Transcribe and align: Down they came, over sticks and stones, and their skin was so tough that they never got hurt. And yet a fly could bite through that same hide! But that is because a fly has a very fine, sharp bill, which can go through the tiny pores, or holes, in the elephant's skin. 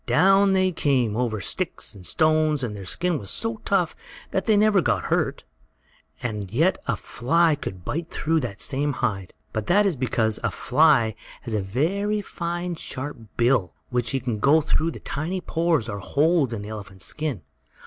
Down 0.07 0.53
they 0.53 0.71
came, 0.71 1.15
over 1.15 1.39
sticks 1.39 1.93
and 1.93 2.03
stones, 2.03 2.63
and 2.63 2.75
their 2.75 2.85
skin 2.85 3.19
was 3.19 3.29
so 3.29 3.57
tough 3.65 3.95
that 4.31 4.45
they 4.45 4.57
never 4.57 4.81
got 4.81 5.03
hurt. 5.13 5.43
And 6.23 6.49
yet 6.49 6.79
a 6.87 6.95
fly 6.95 7.53
could 7.53 7.85
bite 7.85 8.09
through 8.09 8.39
that 8.39 8.61
same 8.61 8.93
hide! 8.93 9.31
But 9.53 9.67
that 9.67 9.85
is 9.85 9.95
because 9.95 10.39
a 10.43 10.49
fly 10.49 11.13
has 11.41 11.53
a 11.53 11.61
very 11.61 12.23
fine, 12.23 12.73
sharp 12.73 13.17
bill, 13.37 13.75
which 13.91 14.09
can 14.23 14.39
go 14.39 14.59
through 14.59 14.89
the 14.89 14.99
tiny 14.99 15.39
pores, 15.39 15.87
or 15.87 15.99
holes, 15.99 16.51
in 16.51 16.63
the 16.63 16.69
elephant's 16.69 17.05
skin. 17.05 17.43